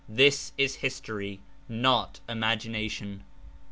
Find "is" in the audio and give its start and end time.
0.57-0.77